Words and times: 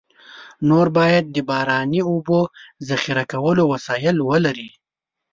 نور 0.69 0.87
باید 0.97 1.25
د 1.31 1.37
باراني 1.49 2.01
اوبو 2.09 2.39
ذخیره 2.89 3.23
کولو 3.31 3.63
وسایل 3.73 4.17
ولري. 4.29 4.69